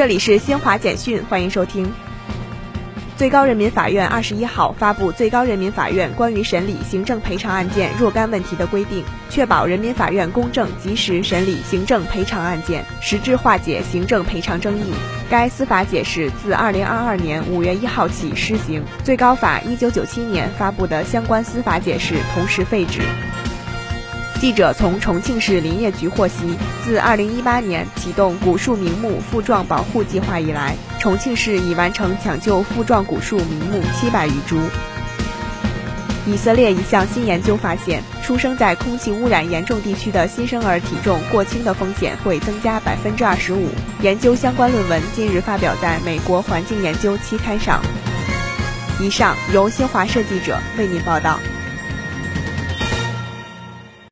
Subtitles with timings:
[0.00, 1.92] 这里是新华简讯，欢迎收听。
[3.18, 14.94] 最高人民法院二十一号发布《最高人民法院关于审理行政赔偿案件若干问题的规定》，确保人民法院公正及时审理行政赔偿案件，实质化解行政赔偿争议。
[15.28, 23.02] 该司法解释自二零二二年五月一号起施行，最高法一九九七年发布的相关司法解释同时废止。
[24.40, 34.58] 记者从重庆市林业局获悉，自2018年启动古树名木复壮保护计划以来，重庆市已完成抢救复壮古树名木七百余株。
[36.26, 43.68] 以色列一项新研究发现，出生在空气污染严重地区的新生儿体重过轻的风险会增加百分之二十五。
[44.00, 47.82] 研究相关论文近日发表在美国环境研究期刊上。
[49.02, 51.38] 以上由新华社记者为您报道。